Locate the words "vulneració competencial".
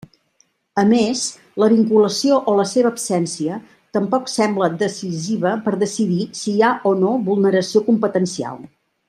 7.29-8.61